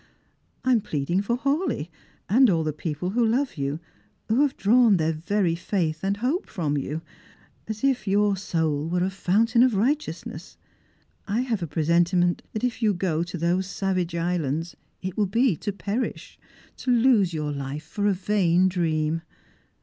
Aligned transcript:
I 0.65 0.71
am 0.71 0.81
pleading 0.81 1.21
for 1.21 1.37
Hawleigh, 1.37 1.87
and 2.27 2.49
all 2.49 2.63
the 2.63 2.73
jjcople 2.73 3.11
who 3.13 3.23
love 3.23 3.55
you, 3.55 3.79
who 4.29 4.41
have 4.41 4.57
drawn 4.57 4.97
their 4.97 5.13
very 5.13 5.53
faith 5.53 6.03
and 6.03 6.17
hope 6.17 6.49
from 6.49 6.75
you, 6.75 7.03
as 7.67 7.83
if 7.83 8.07
your 8.07 8.35
soul 8.35 8.87
were 8.89 9.03
a 9.03 9.11
fountain 9.11 9.61
of 9.61 9.75
righteousness. 9.75 10.57
I 11.27 11.41
have 11.41 11.61
a 11.61 11.67
presentiment 11.67 12.41
that 12.53 12.63
if 12.63 12.81
you 12.81 12.95
go 12.95 13.21
to 13.21 13.37
those 13.37 13.67
savage 13.67 14.15
islands 14.15 14.75
it 15.03 15.17
will 15.17 15.27
be 15.27 15.55
to 15.57 15.71
perish; 15.71 16.39
to 16.77 16.89
lose 16.89 17.31
your 17.31 17.51
life 17.51 17.83
for 17.85 18.07
a 18.07 18.13
vain 18.13 18.67
dream. 18.69 19.21